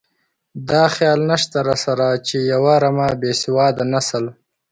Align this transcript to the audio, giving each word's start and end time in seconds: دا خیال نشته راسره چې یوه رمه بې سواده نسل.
دا 0.69 0.83
خیال 0.95 1.19
نشته 1.31 1.57
راسره 1.67 2.09
چې 2.27 2.37
یوه 2.53 2.73
رمه 2.83 3.07
بې 3.21 3.31
سواده 3.41 3.83
نسل. 3.93 4.25